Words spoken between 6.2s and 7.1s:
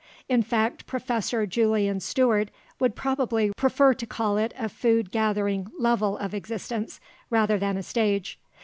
existence,